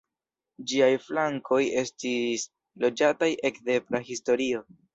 Ĝiaj 0.71 0.87
flankoj 1.07 1.59
estis 1.83 2.47
loĝataj 2.85 3.31
ekde 3.53 3.79
prahistorio. 3.87 4.67